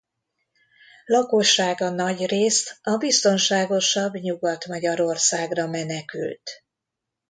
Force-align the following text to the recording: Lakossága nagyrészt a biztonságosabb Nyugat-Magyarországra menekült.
Lakossága 1.05 1.89
nagyrészt 1.89 2.79
a 2.81 2.97
biztonságosabb 2.97 4.13
Nyugat-Magyarországra 4.13 5.67
menekült. 5.67 6.63